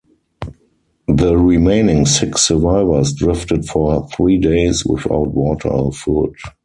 The 1.09 1.37
remaining 1.37 2.07
six 2.07 2.41
survivors 2.47 3.13
drifted 3.13 3.65
for 3.65 4.07
three 4.07 4.39
days 4.39 4.83
without 4.83 5.27
water 5.27 5.67
or 5.69 5.93
food. 5.93 6.33